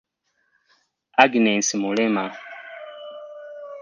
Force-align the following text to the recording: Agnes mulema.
Agnes 1.23 1.67
mulema. 1.81 2.25